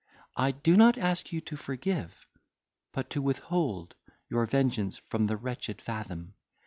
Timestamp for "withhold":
3.21-3.93